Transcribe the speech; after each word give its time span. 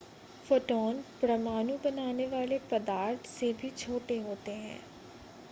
photon 0.45 1.01
परमाणु 1.21 1.75
बनाने 1.83 2.27
वाले 2.27 2.57
पदार्थ 2.71 3.27
से 3.29 3.53
भी 3.61 3.69
छोटे 3.77 4.19
होते 4.19 4.51
हैं 4.57 4.79